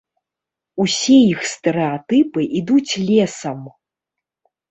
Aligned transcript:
Усе 0.83 1.17
іх 1.33 1.41
стэрэатыпы 1.49 2.41
ідуць 2.61 2.93
лесам. 3.09 3.59